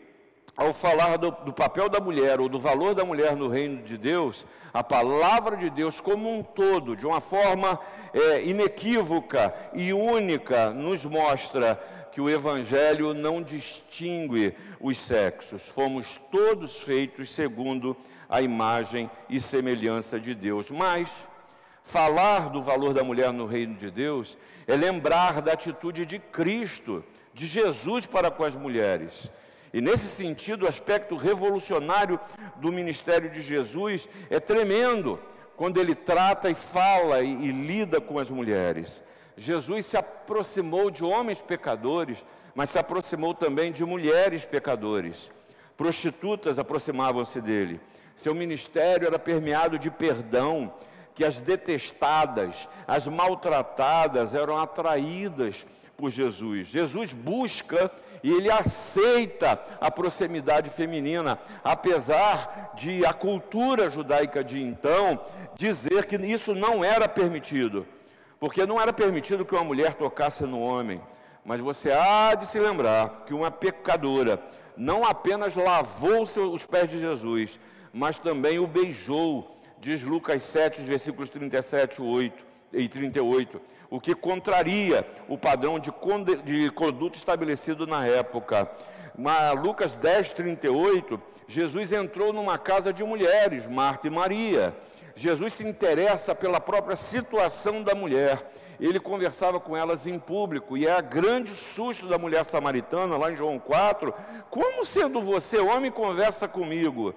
ao 0.56 0.72
falar 0.72 1.18
do, 1.18 1.30
do, 1.30 1.52
papel 1.52 1.86
da 1.90 2.00
mulher 2.00 2.40
ou 2.40 2.48
do 2.48 2.58
valor 2.58 2.94
da 2.94 3.04
mulher 3.04 3.36
no 3.36 3.46
reino 3.46 3.82
de 3.82 3.98
Deus, 3.98 4.46
a 4.72 4.82
palavra 4.82 5.54
de 5.54 5.68
Deus 5.68 6.00
como 6.00 6.34
um 6.34 6.42
todo, 6.42 6.96
de 6.96 7.06
uma 7.06 7.20
forma 7.20 7.78
é, 8.14 8.42
inequívoca 8.42 9.54
e 9.74 9.92
única, 9.92 10.70
nos 10.70 11.04
mostra 11.04 11.78
que 12.10 12.22
o 12.22 12.30
Evangelho 12.30 13.12
não 13.12 13.42
distingue 13.42 14.54
os 14.80 14.98
sexos, 14.98 15.68
fomos 15.68 16.18
todos 16.30 16.78
feitos 16.78 17.34
segundo 17.34 17.94
a 18.32 18.40
imagem 18.40 19.10
e 19.28 19.38
semelhança 19.38 20.18
de 20.18 20.34
Deus. 20.34 20.70
Mas 20.70 21.10
falar 21.84 22.48
do 22.48 22.62
valor 22.62 22.94
da 22.94 23.04
mulher 23.04 23.30
no 23.30 23.44
reino 23.44 23.74
de 23.74 23.90
Deus 23.90 24.38
é 24.66 24.74
lembrar 24.74 25.42
da 25.42 25.52
atitude 25.52 26.06
de 26.06 26.18
Cristo, 26.18 27.04
de 27.34 27.46
Jesus 27.46 28.06
para 28.06 28.30
com 28.30 28.42
as 28.42 28.56
mulheres. 28.56 29.30
E 29.70 29.82
nesse 29.82 30.08
sentido, 30.08 30.64
o 30.64 30.68
aspecto 30.68 31.14
revolucionário 31.14 32.18
do 32.56 32.72
ministério 32.72 33.28
de 33.28 33.42
Jesus 33.42 34.08
é 34.30 34.40
tremendo, 34.40 35.20
quando 35.54 35.78
ele 35.78 35.94
trata 35.94 36.48
e 36.48 36.54
fala 36.54 37.20
e, 37.20 37.30
e 37.30 37.52
lida 37.52 38.00
com 38.00 38.18
as 38.18 38.30
mulheres. 38.30 39.02
Jesus 39.36 39.84
se 39.84 39.96
aproximou 39.98 40.90
de 40.90 41.04
homens 41.04 41.42
pecadores, 41.42 42.24
mas 42.54 42.70
se 42.70 42.78
aproximou 42.78 43.34
também 43.34 43.70
de 43.72 43.84
mulheres 43.84 44.46
pecadores. 44.46 45.30
Prostitutas 45.76 46.58
aproximavam-se 46.58 47.38
dele. 47.38 47.78
Seu 48.14 48.34
ministério 48.34 49.06
era 49.06 49.18
permeado 49.18 49.78
de 49.78 49.90
perdão, 49.90 50.72
que 51.14 51.24
as 51.24 51.38
detestadas, 51.38 52.68
as 52.86 53.06
maltratadas 53.06 54.34
eram 54.34 54.56
atraídas 54.56 55.66
por 55.96 56.10
Jesus. 56.10 56.66
Jesus 56.66 57.12
busca 57.12 57.90
e 58.22 58.30
ele 58.30 58.50
aceita 58.50 59.60
a 59.80 59.90
proximidade 59.90 60.70
feminina, 60.70 61.38
apesar 61.62 62.72
de 62.74 63.04
a 63.04 63.12
cultura 63.12 63.90
judaica 63.90 64.44
de 64.44 64.62
então 64.62 65.20
dizer 65.54 66.06
que 66.06 66.16
isso 66.16 66.54
não 66.54 66.84
era 66.84 67.08
permitido, 67.08 67.86
porque 68.38 68.64
não 68.64 68.80
era 68.80 68.92
permitido 68.92 69.44
que 69.44 69.54
uma 69.54 69.64
mulher 69.64 69.94
tocasse 69.94 70.44
no 70.44 70.60
homem. 70.60 71.00
Mas 71.44 71.60
você 71.60 71.90
há 71.90 72.34
de 72.34 72.46
se 72.46 72.58
lembrar 72.58 73.24
que 73.26 73.34
uma 73.34 73.50
pecadora 73.50 74.40
não 74.76 75.04
apenas 75.04 75.54
lavou 75.54 76.22
os 76.22 76.64
pés 76.64 76.88
de 76.88 77.00
Jesus, 77.00 77.58
mas 77.92 78.18
também 78.18 78.58
o 78.58 78.66
beijou, 78.66 79.56
diz 79.78 80.02
Lucas 80.02 80.42
7, 80.42 80.82
versículos 80.82 81.28
37 81.28 82.00
8, 82.00 82.52
e 82.72 82.88
38, 82.88 83.60
o 83.90 84.00
que 84.00 84.14
contraria 84.14 85.06
o 85.28 85.36
padrão 85.36 85.78
de, 85.78 85.92
de 86.44 86.70
conduta 86.70 87.18
estabelecido 87.18 87.86
na 87.86 88.06
época. 88.06 88.70
Mas 89.16 89.60
Lucas 89.60 89.94
10, 89.94 90.32
38, 90.32 91.20
Jesus 91.46 91.92
entrou 91.92 92.32
numa 92.32 92.56
casa 92.56 92.92
de 92.92 93.04
mulheres, 93.04 93.66
Marta 93.66 94.06
e 94.06 94.10
Maria. 94.10 94.74
Jesus 95.14 95.52
se 95.52 95.64
interessa 95.64 96.34
pela 96.34 96.58
própria 96.58 96.96
situação 96.96 97.82
da 97.82 97.94
mulher. 97.94 98.42
Ele 98.80 98.98
conversava 98.98 99.60
com 99.60 99.76
elas 99.76 100.06
em 100.06 100.18
público, 100.18 100.76
e 100.76 100.86
é 100.86 100.92
a 100.92 101.02
grande 101.02 101.54
susto 101.54 102.08
da 102.08 102.16
mulher 102.16 102.44
samaritana, 102.44 103.18
lá 103.18 103.30
em 103.30 103.36
João 103.36 103.58
4, 103.58 104.12
como 104.48 104.84
sendo 104.84 105.20
você 105.20 105.58
homem 105.58 105.90
conversa 105.90 106.48
comigo? 106.48 107.14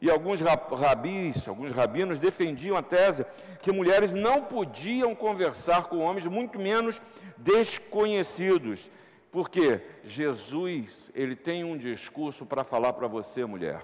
E 0.00 0.10
alguns 0.10 0.40
rabis, 0.40 1.48
alguns 1.48 1.72
rabinos 1.72 2.18
defendiam 2.18 2.76
a 2.76 2.82
tese 2.82 3.24
que 3.62 3.72
mulheres 3.72 4.12
não 4.12 4.42
podiam 4.42 5.14
conversar 5.14 5.84
com 5.84 5.98
homens, 5.98 6.26
muito 6.26 6.58
menos 6.58 7.00
desconhecidos. 7.36 8.90
Porque 9.32 9.80
Jesus, 10.04 11.10
ele 11.14 11.34
tem 11.34 11.64
um 11.64 11.76
discurso 11.76 12.44
para 12.44 12.62
falar 12.62 12.92
para 12.92 13.08
você, 13.08 13.44
mulher. 13.44 13.80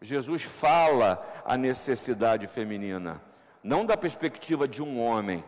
Jesus 0.00 0.42
fala 0.42 1.26
a 1.44 1.56
necessidade 1.56 2.46
feminina, 2.46 3.22
não 3.62 3.86
da 3.86 3.96
perspectiva 3.96 4.68
de 4.68 4.82
um 4.82 5.00
homem, 5.00 5.42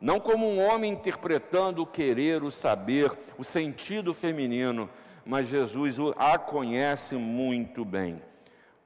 não 0.00 0.18
como 0.18 0.48
um 0.48 0.60
homem 0.60 0.92
interpretando 0.92 1.82
o 1.82 1.86
querer, 1.86 2.42
o 2.42 2.50
saber, 2.50 3.12
o 3.38 3.44
sentido 3.44 4.12
feminino, 4.12 4.90
mas 5.24 5.46
Jesus 5.46 5.96
a 6.18 6.36
conhece 6.36 7.14
muito 7.14 7.84
bem 7.84 8.20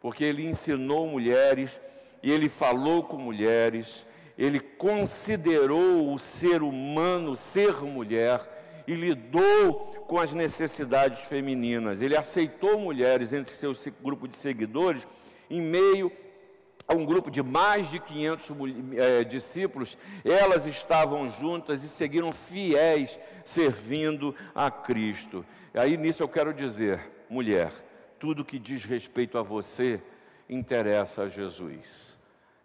porque 0.00 0.24
ele 0.24 0.46
ensinou 0.46 1.06
mulheres 1.06 1.80
ele 2.30 2.48
falou 2.48 3.02
com 3.04 3.16
mulheres, 3.16 4.06
ele 4.36 4.58
considerou 4.58 6.12
o 6.12 6.18
ser 6.18 6.62
humano 6.62 7.36
ser 7.36 7.74
mulher 7.82 8.40
e 8.86 8.94
lidou 8.94 9.74
com 10.06 10.18
as 10.18 10.32
necessidades 10.32 11.20
femininas. 11.20 12.00
Ele 12.00 12.16
aceitou 12.16 12.78
mulheres 12.80 13.32
entre 13.32 13.54
seu 13.54 13.72
grupo 14.02 14.26
de 14.26 14.36
seguidores 14.36 15.06
em 15.48 15.60
meio 15.60 16.10
a 16.88 16.94
um 16.94 17.04
grupo 17.04 17.30
de 17.30 17.42
mais 17.42 17.90
de 17.90 17.98
500 17.98 18.50
é, 18.96 19.24
discípulos, 19.24 19.98
elas 20.24 20.66
estavam 20.66 21.28
juntas 21.28 21.82
e 21.82 21.88
seguiram 21.88 22.30
fiéis, 22.30 23.18
servindo 23.44 24.34
a 24.54 24.70
Cristo. 24.70 25.44
E 25.74 25.78
aí 25.80 25.96
nisso 25.96 26.22
eu 26.22 26.28
quero 26.28 26.54
dizer, 26.54 27.00
mulher, 27.28 27.72
tudo 28.18 28.44
que 28.44 28.58
diz 28.58 28.84
respeito 28.84 29.38
a 29.38 29.42
você 29.42 30.02
interessa 30.48 31.22
a 31.22 31.28
Jesus. 31.28 32.16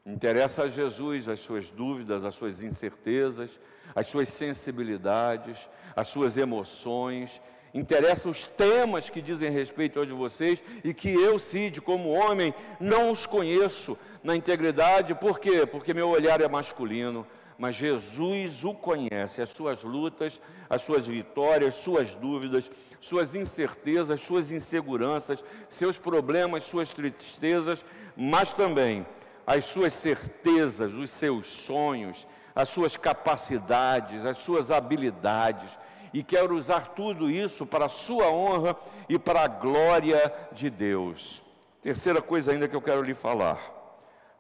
Interessa 0.06 0.64
a 0.64 0.68
Jesus 0.68 1.28
as 1.28 1.40
suas 1.40 1.70
dúvidas, 1.70 2.26
as 2.26 2.34
suas 2.34 2.64
incertezas, 2.64 3.60
as 3.96 4.08
suas 4.08 4.30
sensibilidades, 4.30 5.58
as 5.96 6.08
suas 6.08 6.38
emoções. 6.38 7.42
interessa 7.74 8.28
os 8.28 8.48
temas 8.48 9.10
que 9.10 9.22
dizem 9.22 9.50
respeito 9.50 10.00
a 10.00 10.06
de 10.06 10.12
vocês 10.12 10.64
e 10.84 10.94
que 10.94 11.10
eu, 11.10 11.40
Cid, 11.40 11.80
como 11.82 12.10
homem, 12.10 12.54
não 12.80 13.12
os 13.12 13.26
conheço 13.26 13.98
na 14.24 14.36
integridade. 14.36 15.16
Por 15.16 15.40
quê? 15.40 15.66
Porque 15.66 15.94
meu 15.94 16.10
olhar 16.10 16.42
é 16.42 16.48
masculino. 16.48 17.26
Mas 17.62 17.76
Jesus 17.76 18.66
o 18.66 18.74
conhece, 18.74 19.40
as 19.40 19.50
suas 19.50 19.84
lutas, 19.84 20.42
as 20.68 20.82
suas 20.82 21.06
vitórias, 21.06 21.76
suas 21.76 22.16
dúvidas, 22.16 22.72
suas 23.00 23.36
incertezas, 23.36 24.20
suas 24.20 24.52
inseguranças, 24.52 25.46
seus 25.70 25.96
problemas, 25.96 26.64
suas 26.64 26.90
tristezas, 26.90 27.86
mas 28.18 28.52
também 28.52 29.06
as 29.46 29.66
suas 29.66 29.94
certezas, 29.94 30.92
os 30.96 31.12
seus 31.12 31.46
sonhos, 31.46 32.26
as 32.56 32.68
suas 32.68 32.98
capacidades, 32.98 34.26
as 34.26 34.38
suas 34.38 34.72
habilidades 34.72 35.70
e 36.12 36.24
quero 36.24 36.58
usar 36.58 36.88
tudo 36.88 37.30
isso 37.30 37.64
para 37.64 37.86
a 37.86 37.90
sua 37.90 38.32
honra 38.32 38.76
e 39.08 39.20
para 39.20 39.44
a 39.44 39.48
glória 39.48 40.34
de 40.52 40.68
Deus. 40.68 41.44
Terceira 41.80 42.24
coisa 42.24 42.54
ainda 42.54 42.68
que 42.68 42.76
eu 42.76 42.82
quero 42.82 43.04
lhe 43.04 43.14
falar. 43.14 43.81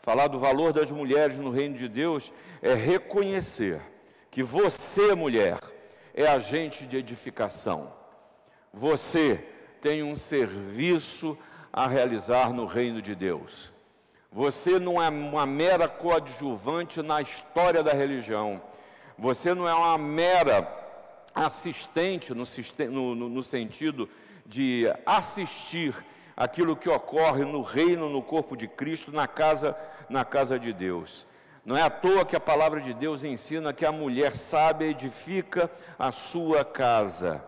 Falar 0.01 0.27
do 0.27 0.39
valor 0.39 0.73
das 0.73 0.89
mulheres 0.89 1.37
no 1.37 1.51
reino 1.51 1.75
de 1.75 1.87
Deus 1.87 2.33
é 2.61 2.73
reconhecer 2.73 3.79
que 4.31 4.41
você, 4.41 5.13
mulher, 5.13 5.59
é 6.13 6.25
agente 6.27 6.87
de 6.87 6.97
edificação. 6.97 7.93
Você 8.73 9.45
tem 9.79 10.01
um 10.01 10.15
serviço 10.15 11.37
a 11.71 11.87
realizar 11.87 12.51
no 12.51 12.65
reino 12.65 13.01
de 13.01 13.13
Deus. 13.13 13.71
Você 14.31 14.79
não 14.79 15.01
é 15.01 15.09
uma 15.09 15.45
mera 15.45 15.87
coadjuvante 15.87 17.01
na 17.01 17.21
história 17.21 17.83
da 17.83 17.91
religião. 17.91 18.61
Você 19.17 19.53
não 19.53 19.67
é 19.67 19.73
uma 19.73 19.97
mera 19.97 20.79
assistente 21.35 22.33
no, 22.33 22.45
no, 22.89 23.29
no 23.29 23.43
sentido 23.43 24.09
de 24.45 24.91
assistir 25.05 25.95
aquilo 26.35 26.75
que 26.75 26.89
ocorre 26.89 27.45
no 27.45 27.61
reino, 27.61 28.09
no 28.09 28.21
corpo 28.21 28.55
de 28.55 28.67
Cristo, 28.67 29.11
na 29.11 29.27
casa, 29.27 29.75
na 30.09 30.25
casa 30.25 30.59
de 30.59 30.73
Deus. 30.73 31.25
Não 31.63 31.77
é 31.77 31.81
à 31.83 31.89
toa 31.89 32.25
que 32.25 32.35
a 32.35 32.39
palavra 32.39 32.81
de 32.81 32.93
Deus 32.93 33.23
ensina 33.23 33.71
que 33.71 33.85
a 33.85 33.91
mulher 33.91 34.35
sábia 34.35 34.87
edifica 34.87 35.69
a 35.97 36.11
sua 36.11 36.65
casa. 36.65 37.43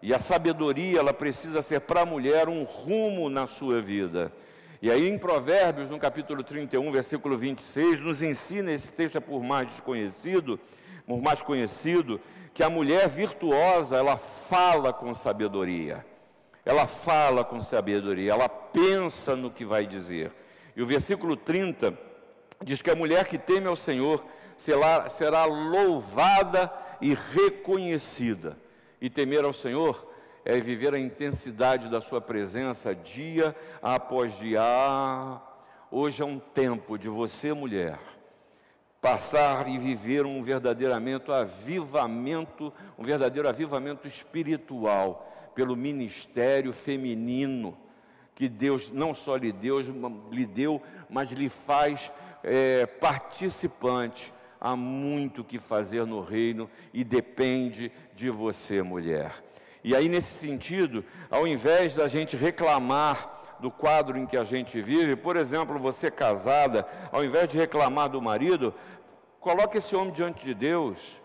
E 0.00 0.14
a 0.14 0.18
sabedoria, 0.18 1.00
ela 1.00 1.12
precisa 1.12 1.60
ser 1.60 1.80
para 1.80 2.02
a 2.02 2.06
mulher 2.06 2.48
um 2.48 2.62
rumo 2.62 3.28
na 3.28 3.46
sua 3.46 3.80
vida. 3.80 4.32
E 4.80 4.90
aí 4.90 5.08
em 5.08 5.18
Provérbios, 5.18 5.90
no 5.90 5.98
capítulo 5.98 6.44
31, 6.44 6.90
versículo 6.92 7.36
26, 7.36 7.98
nos 8.00 8.22
ensina, 8.22 8.72
esse 8.72 8.92
texto 8.92 9.18
é 9.18 9.20
por 9.20 9.42
mais 9.42 9.66
desconhecido, 9.68 10.58
por 11.04 11.20
mais 11.20 11.42
conhecido, 11.42 12.20
que 12.54 12.62
a 12.62 12.70
mulher 12.70 13.08
virtuosa, 13.08 13.96
ela 13.96 14.16
fala 14.16 14.92
com 14.92 15.12
sabedoria. 15.12 16.06
Ela 16.68 16.86
fala 16.86 17.42
com 17.42 17.62
sabedoria, 17.62 18.32
ela 18.32 18.46
pensa 18.46 19.34
no 19.34 19.50
que 19.50 19.64
vai 19.64 19.86
dizer. 19.86 20.30
E 20.76 20.82
o 20.82 20.86
versículo 20.86 21.34
30 21.34 21.98
diz 22.62 22.82
que 22.82 22.90
a 22.90 22.94
mulher 22.94 23.26
que 23.26 23.38
teme 23.38 23.66
ao 23.66 23.74
Senhor 23.74 24.22
será, 24.58 25.46
louvada 25.46 26.70
e 27.00 27.14
reconhecida. 27.14 28.58
E 29.00 29.08
temer 29.08 29.46
ao 29.46 29.52
Senhor 29.54 30.12
é 30.44 30.60
viver 30.60 30.92
a 30.92 30.98
intensidade 30.98 31.88
da 31.88 32.02
sua 32.02 32.20
presença 32.20 32.94
dia 32.94 33.56
após 33.80 34.36
dia. 34.36 34.60
Ah, 34.60 35.40
hoje 35.90 36.22
é 36.22 36.26
um 36.26 36.38
tempo 36.38 36.98
de 36.98 37.08
você, 37.08 37.54
mulher, 37.54 37.98
passar 39.00 39.70
e 39.70 39.78
viver 39.78 40.26
um 40.26 40.42
verdadeiramente 40.42 41.32
avivamento, 41.32 42.70
um 42.98 43.04
verdadeiro 43.04 43.48
avivamento 43.48 44.06
espiritual 44.06 45.24
pelo 45.58 45.74
ministério 45.74 46.72
feminino 46.72 47.76
que 48.32 48.48
Deus 48.48 48.92
não 48.92 49.12
só 49.12 49.34
lhe 49.34 49.50
deu, 49.50 49.80
lhe 50.30 50.46
deu 50.46 50.80
mas 51.10 51.32
lhe 51.32 51.48
faz 51.48 52.12
é, 52.44 52.86
participante. 52.86 54.32
Há 54.60 54.76
muito 54.76 55.42
que 55.42 55.58
fazer 55.58 56.06
no 56.06 56.20
reino 56.20 56.70
e 56.94 57.02
depende 57.02 57.90
de 58.14 58.30
você, 58.30 58.82
mulher. 58.82 59.32
E 59.82 59.96
aí, 59.96 60.08
nesse 60.08 60.38
sentido, 60.38 61.04
ao 61.28 61.44
invés 61.44 61.96
da 61.96 62.06
gente 62.06 62.36
reclamar 62.36 63.56
do 63.58 63.68
quadro 63.68 64.16
em 64.16 64.26
que 64.26 64.36
a 64.36 64.44
gente 64.44 64.80
vive. 64.80 65.16
Por 65.16 65.36
exemplo, 65.36 65.76
você 65.76 66.08
casada, 66.08 66.86
ao 67.10 67.24
invés 67.24 67.48
de 67.48 67.58
reclamar 67.58 68.08
do 68.08 68.22
marido, 68.22 68.72
coloque 69.40 69.78
esse 69.78 69.96
homem 69.96 70.12
diante 70.12 70.44
de 70.44 70.54
Deus. 70.54 71.20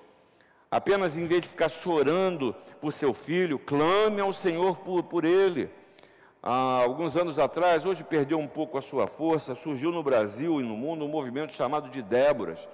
Apenas 0.73 1.17
em 1.17 1.25
vez 1.25 1.41
de 1.41 1.49
ficar 1.49 1.69
chorando 1.69 2.55
por 2.81 2.91
seu 2.91 3.13
filho, 3.13 3.59
clame 3.59 4.21
ao 4.21 4.33
Senhor 4.33 4.77
por, 4.77 5.03
por 5.03 5.23
ele. 5.23 5.69
Há 6.41 6.81
alguns 6.81 7.15
anos 7.15 7.37
atrás, 7.37 7.85
hoje 7.85 8.03
perdeu 8.03 8.39
um 8.39 8.47
pouco 8.47 8.77
a 8.77 8.81
sua 8.81 9.05
força, 9.05 9.53
surgiu 9.53 9.91
no 9.91 10.01
Brasil 10.01 10.59
e 10.59 10.63
no 10.63 10.75
mundo 10.75 11.05
um 11.05 11.09
movimento 11.09 11.53
chamado 11.53 11.89
de 11.89 12.01
Déboras, 12.01 12.67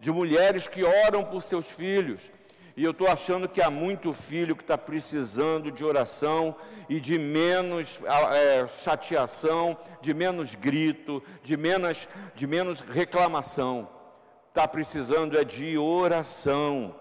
de 0.00 0.10
mulheres 0.10 0.66
que 0.66 0.82
oram 0.82 1.24
por 1.24 1.42
seus 1.42 1.70
filhos 1.70 2.32
e 2.76 2.84
eu 2.84 2.92
estou 2.92 3.06
achando 3.06 3.48
que 3.48 3.60
há 3.60 3.70
muito 3.70 4.12
filho 4.12 4.56
que 4.56 4.62
está 4.62 4.78
precisando 4.78 5.70
de 5.70 5.84
oração 5.84 6.56
e 6.88 6.98
de 6.98 7.18
menos 7.18 8.00
é, 8.32 8.66
chateação, 8.82 9.76
de 10.00 10.14
menos 10.14 10.54
grito, 10.54 11.22
de 11.42 11.54
menos, 11.56 12.08
de 12.34 12.46
menos 12.46 12.80
reclamação. 12.80 13.88
Está 14.48 14.66
precisando 14.66 15.38
é 15.38 15.44
de 15.44 15.76
oração. 15.76 16.94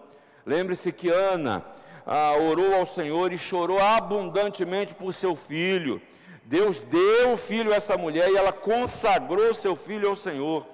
Lembre-se 0.45 0.91
que 0.91 1.09
Ana 1.09 1.63
ah, 2.05 2.33
orou 2.35 2.73
ao 2.73 2.85
Senhor 2.85 3.31
e 3.31 3.37
chorou 3.37 3.79
abundantemente 3.79 4.93
por 4.93 5.13
seu 5.13 5.35
filho. 5.35 6.01
Deus 6.43 6.79
deu 6.79 7.33
o 7.33 7.37
filho 7.37 7.71
a 7.71 7.75
essa 7.75 7.97
mulher 7.97 8.29
e 8.29 8.35
ela 8.35 8.51
consagrou 8.51 9.53
seu 9.53 9.75
filho 9.75 10.09
ao 10.09 10.15
Senhor. 10.15 10.65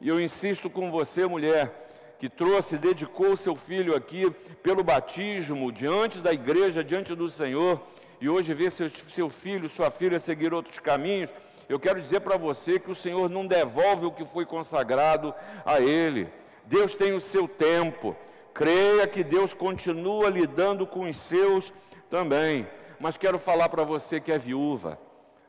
E 0.00 0.08
eu 0.08 0.20
insisto 0.20 0.70
com 0.70 0.90
você, 0.90 1.26
mulher, 1.26 1.86
que 2.18 2.28
trouxe, 2.28 2.78
dedicou 2.78 3.36
seu 3.36 3.54
filho 3.54 3.94
aqui 3.94 4.30
pelo 4.62 4.82
batismo, 4.82 5.72
diante 5.72 6.20
da 6.20 6.32
igreja, 6.32 6.84
diante 6.84 7.14
do 7.14 7.28
Senhor, 7.28 7.80
e 8.20 8.28
hoje 8.28 8.54
vê 8.54 8.70
seu, 8.70 8.88
seu 8.88 9.28
filho, 9.28 9.68
sua 9.68 9.90
filha 9.90 10.18
seguir 10.18 10.54
outros 10.54 10.78
caminhos, 10.78 11.32
eu 11.68 11.80
quero 11.80 12.00
dizer 12.00 12.20
para 12.20 12.36
você 12.36 12.78
que 12.78 12.90
o 12.90 12.94
Senhor 12.94 13.28
não 13.28 13.44
devolve 13.46 14.06
o 14.06 14.12
que 14.12 14.24
foi 14.24 14.46
consagrado 14.46 15.34
a 15.64 15.80
Ele. 15.80 16.28
Deus 16.64 16.94
tem 16.94 17.12
o 17.12 17.20
seu 17.20 17.48
tempo. 17.48 18.16
Creia 18.56 19.06
que 19.06 19.22
Deus 19.22 19.52
continua 19.52 20.30
lidando 20.30 20.86
com 20.86 21.06
os 21.06 21.18
seus 21.18 21.74
também. 22.08 22.66
Mas 22.98 23.18
quero 23.18 23.38
falar 23.38 23.68
para 23.68 23.84
você 23.84 24.18
que 24.18 24.32
é 24.32 24.38
viúva, 24.38 24.98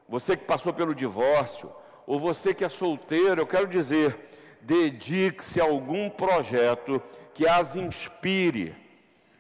você 0.10 0.36
que 0.36 0.44
passou 0.44 0.74
pelo 0.74 0.94
divórcio, 0.94 1.72
ou 2.06 2.20
você 2.20 2.54
que 2.54 2.66
é 2.66 2.70
solteiro, 2.70 3.40
eu 3.40 3.48
quero 3.48 3.66
dizer, 3.66 4.20
dedique-se 4.62 5.62
a 5.62 5.64
algum 5.64 6.10
projeto 6.10 7.02
que 7.34 7.48
as 7.48 7.78
inspire. 7.78 8.76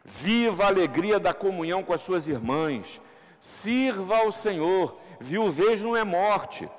Viva 0.05 0.63
a 0.63 0.67
alegria 0.67 1.19
da 1.19 1.33
comunhão 1.33 1.83
com 1.83 1.91
as 1.91 1.99
suas 1.99 2.25
irmãs. 2.25 3.01
Sirva 3.41 4.19
ao 4.19 4.31
Senhor. 4.31 4.95
Viuvez 5.19 5.81
não 5.81 5.93
é 5.93 6.05
morte. 6.05 6.69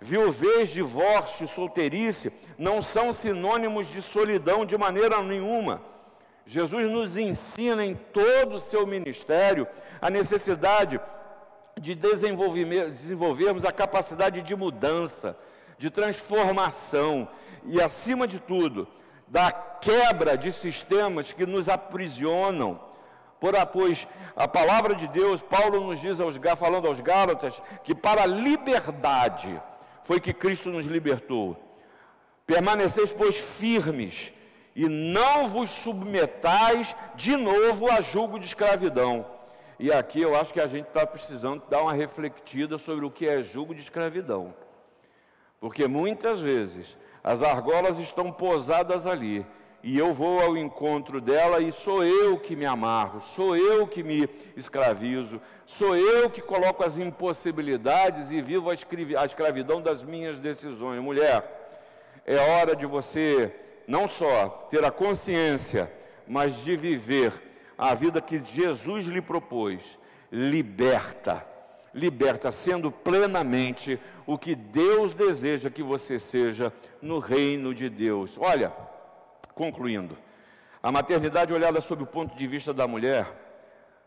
Viuvez, 0.00 0.68
divórcio, 0.68 1.48
solteirice 1.48 2.32
não 2.56 2.80
são 2.80 3.12
sinônimos 3.12 3.88
de 3.88 4.00
solidão 4.00 4.64
de 4.64 4.78
maneira 4.78 5.20
nenhuma. 5.20 5.95
Jesus 6.46 6.88
nos 6.88 7.16
ensina 7.16 7.84
em 7.84 7.94
todo 7.94 8.54
o 8.54 8.60
seu 8.60 8.86
ministério 8.86 9.66
a 10.00 10.08
necessidade 10.08 11.00
de 11.78 11.94
desenvolvermos 11.94 13.64
a 13.64 13.72
capacidade 13.72 14.42
de 14.42 14.54
mudança, 14.54 15.36
de 15.76 15.90
transformação, 15.90 17.28
e, 17.64 17.82
acima 17.82 18.28
de 18.28 18.38
tudo, 18.38 18.86
da 19.26 19.50
quebra 19.50 20.38
de 20.38 20.52
sistemas 20.52 21.32
que 21.32 21.44
nos 21.44 21.68
aprisionam. 21.68 22.80
Por, 23.40 23.54
pois 23.66 24.06
a 24.36 24.46
palavra 24.46 24.94
de 24.94 25.08
Deus, 25.08 25.42
Paulo 25.42 25.80
nos 25.80 26.00
diz, 26.00 26.20
aos, 26.20 26.36
falando 26.56 26.86
aos 26.86 27.00
Gálatas, 27.00 27.60
que 27.82 27.94
para 27.94 28.22
a 28.22 28.26
liberdade 28.26 29.60
foi 30.04 30.20
que 30.20 30.32
Cristo 30.32 30.70
nos 30.70 30.86
libertou. 30.86 31.56
Permaneceis, 32.46 33.12
pois, 33.12 33.36
firmes, 33.36 34.32
e 34.76 34.90
não 34.90 35.48
vos 35.48 35.70
submetais 35.70 36.94
de 37.14 37.34
novo 37.34 37.90
a 37.90 38.02
julgo 38.02 38.38
de 38.38 38.44
escravidão. 38.44 39.24
E 39.78 39.90
aqui 39.90 40.20
eu 40.20 40.36
acho 40.36 40.52
que 40.52 40.60
a 40.60 40.66
gente 40.66 40.86
está 40.86 41.06
precisando 41.06 41.62
dar 41.70 41.80
uma 41.80 41.94
refletida 41.94 42.76
sobre 42.76 43.06
o 43.06 43.10
que 43.10 43.26
é 43.26 43.42
julgo 43.42 43.74
de 43.74 43.80
escravidão. 43.80 44.54
Porque 45.58 45.88
muitas 45.88 46.40
vezes 46.40 46.98
as 47.24 47.42
argolas 47.42 47.98
estão 47.98 48.30
posadas 48.30 49.06
ali. 49.06 49.46
E 49.82 49.98
eu 49.98 50.12
vou 50.12 50.42
ao 50.42 50.56
encontro 50.58 51.22
dela 51.22 51.60
e 51.60 51.72
sou 51.72 52.04
eu 52.04 52.38
que 52.38 52.54
me 52.54 52.66
amarro, 52.66 53.20
sou 53.20 53.56
eu 53.56 53.86
que 53.86 54.02
me 54.02 54.28
escravizo, 54.56 55.40
sou 55.64 55.96
eu 55.96 56.28
que 56.28 56.42
coloco 56.42 56.84
as 56.84 56.98
impossibilidades 56.98 58.30
e 58.30 58.42
vivo 58.42 58.68
a 58.70 59.24
escravidão 59.24 59.80
das 59.80 60.02
minhas 60.02 60.38
decisões. 60.38 61.00
Mulher, 61.00 61.70
é 62.26 62.36
hora 62.36 62.74
de 62.76 62.84
você 62.84 63.54
não 63.86 64.08
só 64.08 64.48
ter 64.70 64.84
a 64.84 64.90
consciência, 64.90 65.90
mas 66.26 66.56
de 66.64 66.76
viver 66.76 67.32
a 67.78 67.94
vida 67.94 68.20
que 68.20 68.42
Jesus 68.44 69.06
lhe 69.06 69.22
propôs 69.22 69.98
liberta. 70.30 71.46
Liberta, 71.94 72.50
sendo 72.50 72.90
plenamente 72.90 73.98
o 74.26 74.36
que 74.36 74.54
Deus 74.54 75.14
deseja 75.14 75.70
que 75.70 75.82
você 75.82 76.18
seja 76.18 76.72
no 77.00 77.18
reino 77.18 77.72
de 77.74 77.88
Deus. 77.88 78.36
Olha, 78.38 78.70
concluindo, 79.54 80.18
a 80.82 80.92
maternidade 80.92 81.54
olhada 81.54 81.80
sob 81.80 82.02
o 82.02 82.06
ponto 82.06 82.36
de 82.36 82.46
vista 82.46 82.74
da 82.74 82.86
mulher 82.86 83.26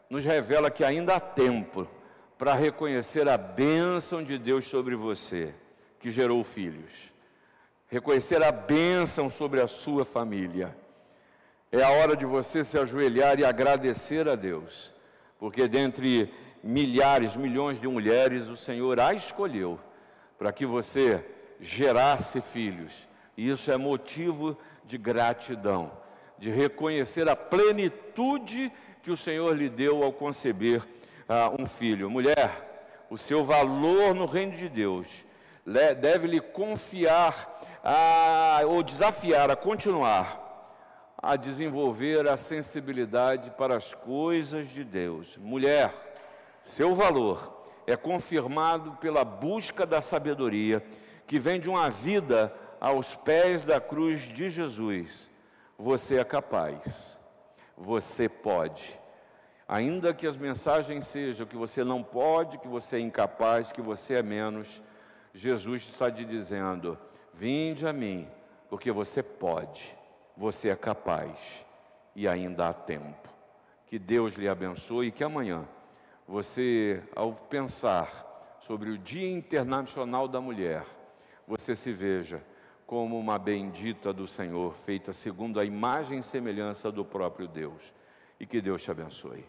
nos 0.09 0.23
revela 0.23 0.69
que 0.69 0.83
ainda 0.83 1.15
há 1.15 1.19
tempo 1.19 1.87
para 2.37 2.53
reconhecer 2.53 3.27
a 3.27 3.37
bênção 3.37 4.23
de 4.23 4.37
Deus 4.37 4.65
sobre 4.65 4.95
você, 4.95 5.53
que 5.99 6.11
gerou 6.11 6.43
filhos. 6.43 7.08
Reconhecer 7.89 8.43
a 8.43 8.51
bênção 8.51 9.31
sobre 9.31 9.59
a 9.59 9.67
sua 9.67 10.05
família. 10.05 10.77
É 11.71 11.81
a 11.81 11.89
hora 11.89 12.15
de 12.15 12.23
você 12.23 12.63
se 12.63 12.77
ajoelhar 12.77 13.39
e 13.39 13.45
agradecer 13.45 14.29
a 14.29 14.35
Deus, 14.35 14.93
porque 15.39 15.67
dentre 15.67 16.31
milhares, 16.63 17.35
milhões 17.35 17.81
de 17.81 17.87
mulheres, 17.87 18.47
o 18.47 18.55
Senhor 18.55 18.99
a 18.99 19.13
escolheu 19.13 19.79
para 20.37 20.51
que 20.51 20.67
você 20.67 21.25
gerasse 21.59 22.41
filhos. 22.41 23.07
E 23.35 23.49
isso 23.49 23.71
é 23.71 23.77
motivo 23.77 24.55
de 24.85 24.97
gratidão, 24.97 25.91
de 26.37 26.51
reconhecer 26.51 27.27
a 27.27 27.35
plenitude 27.35 28.71
que 29.01 29.09
o 29.09 29.17
Senhor 29.17 29.55
lhe 29.55 29.67
deu 29.67 30.03
ao 30.03 30.13
conceber 30.13 30.83
uh, 31.27 31.59
um 31.59 31.65
filho. 31.65 32.09
Mulher, 32.09 32.85
o 33.09 33.17
seu 33.17 33.43
valor 33.43 34.13
no 34.13 34.27
reino 34.27 34.53
de 34.53 34.69
Deus 34.69 35.25
deve 35.99 36.27
lhe 36.27 36.39
confiar 36.39 37.59
a, 37.83 38.61
ou 38.65 38.83
desafiar 38.83 39.49
a 39.49 39.55
continuar 39.55 40.49
a 41.21 41.35
desenvolver 41.35 42.27
a 42.27 42.37
sensibilidade 42.37 43.51
para 43.51 43.75
as 43.75 43.93
coisas 43.93 44.69
de 44.69 44.85
Deus. 44.85 45.37
Mulher, 45.37 45.91
seu 46.61 46.95
valor 46.95 47.61
é 47.85 47.97
confirmado 47.97 48.93
pela 48.97 49.25
busca 49.25 49.85
da 49.85 49.99
sabedoria 49.99 50.83
que 51.27 51.37
vem 51.37 51.59
de 51.59 51.69
uma 51.69 51.89
vida 51.89 52.53
aos 52.79 53.15
pés 53.15 53.65
da 53.65 53.81
cruz 53.81 54.21
de 54.21 54.49
Jesus. 54.49 55.29
Você 55.77 56.17
é 56.17 56.23
capaz, 56.23 57.19
você 57.77 58.29
pode. 58.29 58.97
Ainda 59.67 60.13
que 60.13 60.25
as 60.25 60.37
mensagens 60.37 61.05
sejam 61.05 61.45
que 61.45 61.55
você 61.55 61.83
não 61.83 62.01
pode, 62.01 62.57
que 62.59 62.67
você 62.67 62.95
é 62.95 63.01
incapaz, 63.01 63.71
que 63.71 63.81
você 63.81 64.15
é 64.15 64.23
menos, 64.23 64.81
Jesus 65.33 65.83
está 65.83 66.09
te 66.09 66.25
dizendo: 66.25 66.97
vinde 67.33 67.87
a 67.87 67.93
mim, 67.93 68.27
porque 68.69 68.91
você 68.91 69.23
pode 69.23 69.99
você 70.39 70.69
é 70.69 70.75
capaz 70.75 71.65
e 72.15 72.25
ainda 72.25 72.69
há 72.69 72.73
tempo. 72.73 73.27
Que 73.85 73.99
Deus 73.99 74.35
lhe 74.35 74.47
abençoe 74.47 75.07
e 75.07 75.11
que 75.11 75.23
amanhã 75.23 75.67
você, 76.25 77.03
ao 77.13 77.33
pensar 77.33 78.57
sobre 78.61 78.89
o 78.89 78.97
Dia 78.97 79.29
Internacional 79.29 80.29
da 80.29 80.39
Mulher, 80.39 80.85
você 81.45 81.75
se 81.75 81.91
veja 81.91 82.41
como 82.87 83.19
uma 83.19 83.37
bendita 83.37 84.13
do 84.13 84.25
Senhor, 84.25 84.73
feita 84.73 85.11
segundo 85.11 85.59
a 85.59 85.65
imagem 85.65 86.19
e 86.19 86.23
semelhança 86.23 86.89
do 86.89 87.03
próprio 87.03 87.47
Deus. 87.47 87.93
E 88.39 88.45
que 88.45 88.61
Deus 88.61 88.81
te 88.81 88.91
abençoe. 88.91 89.43